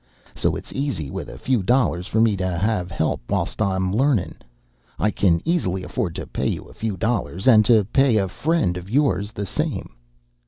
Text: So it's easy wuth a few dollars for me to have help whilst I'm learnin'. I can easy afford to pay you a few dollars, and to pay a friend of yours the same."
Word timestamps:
So 0.33 0.55
it's 0.55 0.73
easy 0.73 1.11
wuth 1.11 1.27
a 1.29 1.37
few 1.37 1.61
dollars 1.61 2.07
for 2.07 2.19
me 2.19 2.35
to 2.37 2.47
have 2.57 2.89
help 2.89 3.21
whilst 3.29 3.61
I'm 3.61 3.93
learnin'. 3.93 4.41
I 4.97 5.11
can 5.11 5.43
easy 5.47 5.83
afford 5.83 6.15
to 6.15 6.25
pay 6.25 6.47
you 6.47 6.63
a 6.63 6.73
few 6.73 6.97
dollars, 6.97 7.47
and 7.47 7.63
to 7.65 7.83
pay 7.85 8.17
a 8.17 8.27
friend 8.27 8.77
of 8.77 8.89
yours 8.89 9.31
the 9.31 9.45
same." 9.45 9.91